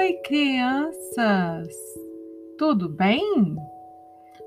[0.00, 1.68] Oi, crianças!
[2.56, 3.54] Tudo bem?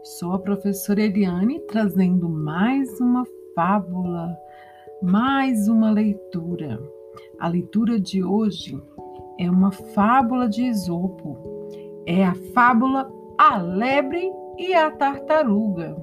[0.01, 4.35] Sou a professora Eliane trazendo mais uma fábula,
[5.03, 6.81] mais uma leitura.
[7.39, 8.81] A leitura de hoje
[9.39, 11.37] é uma fábula de Esopo.
[12.07, 13.07] É a fábula
[13.37, 15.95] A Lebre e a Tartaruga.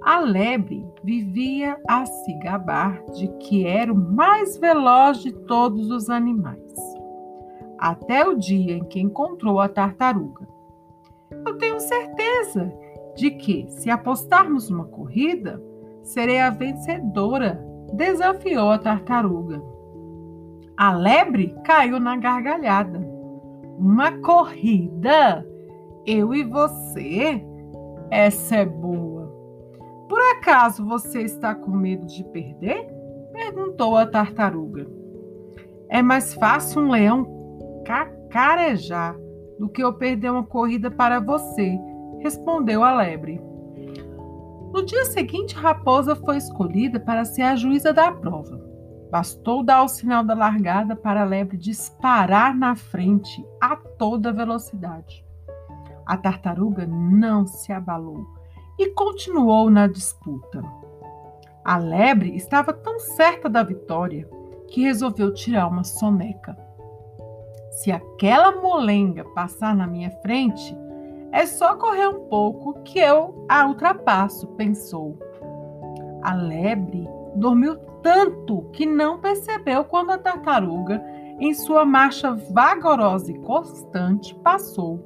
[0.00, 6.08] A lebre vivia a se gabar de que era o mais veloz de todos os
[6.08, 6.62] animais
[7.78, 10.46] até o dia em que encontrou a tartaruga.
[11.46, 12.72] Eu tenho certeza
[13.16, 15.62] de que, se apostarmos uma corrida,
[16.02, 19.62] serei a vencedora, desafiou a tartaruga.
[20.76, 22.98] A lebre caiu na gargalhada.
[23.78, 25.46] Uma corrida?
[26.06, 27.44] Eu e você?
[28.10, 29.32] Essa é boa.
[30.08, 32.92] Por acaso você está com medo de perder?
[33.32, 34.86] perguntou a tartaruga.
[35.88, 37.24] É mais fácil um leão
[37.84, 39.16] cacarejar
[39.58, 41.78] do que eu perder uma corrida para você,
[42.20, 43.40] respondeu a lebre.
[44.72, 48.60] No dia seguinte, Raposa foi escolhida para ser a juíza da prova.
[49.10, 55.24] Bastou dar o sinal da largada para a lebre disparar na frente a toda velocidade.
[56.04, 58.26] A tartaruga não se abalou
[58.78, 60.62] e continuou na disputa.
[61.64, 64.28] A lebre estava tão certa da vitória
[64.68, 66.63] que resolveu tirar uma soneca.
[67.74, 70.76] Se aquela molenga passar na minha frente,
[71.32, 75.18] é só correr um pouco que eu a ultrapasso, pensou.
[76.22, 81.04] A lebre dormiu tanto que não percebeu quando a tartaruga,
[81.40, 85.04] em sua marcha vagarosa e constante, passou.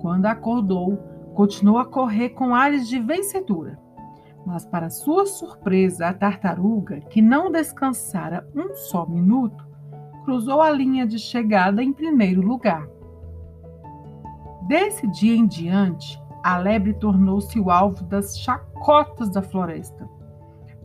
[0.00, 0.96] Quando acordou,
[1.34, 3.78] continuou a correr com ares de vencedora.
[4.46, 9.69] Mas, para sua surpresa, a tartaruga, que não descansara um só minuto,
[10.24, 12.86] cruzou a linha de chegada em primeiro lugar.
[14.66, 20.08] Desse dia em diante, a lebre tornou-se o alvo das chacotas da floresta.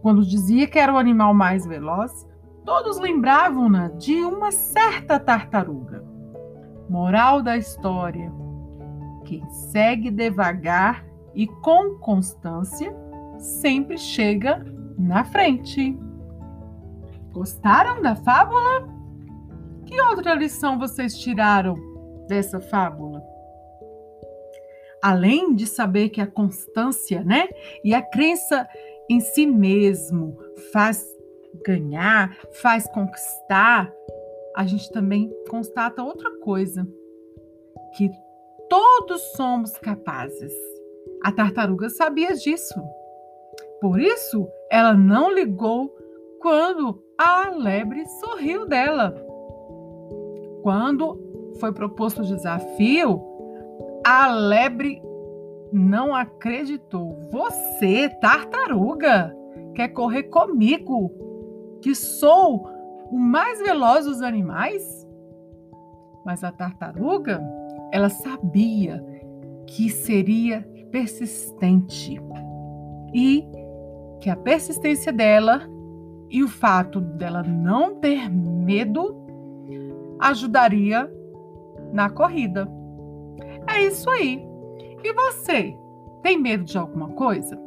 [0.01, 2.27] Quando dizia que era o animal mais veloz,
[2.65, 6.03] todos lembravam-na de uma certa tartaruga.
[6.89, 8.31] Moral da história:
[9.23, 12.95] quem segue devagar e com constância
[13.37, 14.65] sempre chega
[14.97, 15.97] na frente.
[17.31, 18.94] Gostaram da fábula?
[19.85, 21.75] Que outra lição vocês tiraram
[22.27, 23.23] dessa fábula?
[25.01, 27.47] Além de saber que a constância, né,
[27.83, 28.67] e a crença
[29.09, 30.37] em si mesmo
[30.73, 31.05] faz
[31.63, 33.93] ganhar, faz conquistar,
[34.55, 36.87] a gente também constata outra coisa,
[37.95, 38.09] que
[38.69, 40.53] todos somos capazes.
[41.23, 42.81] A tartaruga sabia disso.
[43.79, 45.95] Por isso, ela não ligou
[46.39, 49.24] quando a lebre sorriu dela.
[50.65, 53.21] Quando foi proposto o desafio,
[54.03, 54.99] a lebre
[55.71, 57.19] não acreditou.
[57.31, 59.31] Você, tartaruga,
[59.75, 61.11] quer correr comigo,
[61.83, 62.67] que sou
[63.11, 65.07] o mais veloz dos animais?
[66.25, 67.39] Mas a tartaruga,
[67.91, 69.05] ela sabia
[69.67, 72.19] que seria persistente
[73.13, 73.47] e
[74.19, 75.61] que a persistência dela
[76.27, 79.23] e o fato dela não ter medo
[80.19, 81.11] ajudaria
[81.91, 82.67] na corrida.
[83.67, 84.41] É isso aí.
[85.03, 85.75] E você,
[86.23, 87.57] tem medo de alguma coisa?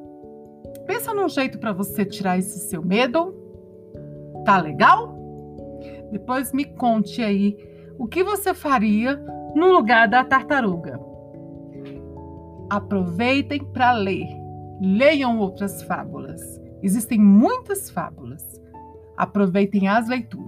[0.87, 3.35] Pensa num jeito para você tirar esse seu medo.
[4.45, 5.17] Tá legal?
[6.11, 7.57] Depois me conte aí
[7.99, 9.17] o que você faria
[9.55, 10.99] no lugar da tartaruga.
[12.71, 14.27] Aproveitem para ler.
[14.81, 16.41] Leiam outras fábulas.
[16.83, 18.43] Existem muitas fábulas.
[19.17, 20.48] Aproveitem as leituras.